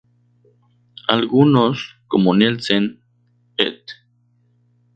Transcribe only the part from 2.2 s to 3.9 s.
Nielsen "et.